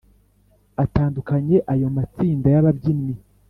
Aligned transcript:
atandukanye 0.83 1.57
Ayo 1.73 1.87
matsinda 1.95 2.47
yababyinnyi 2.55 3.13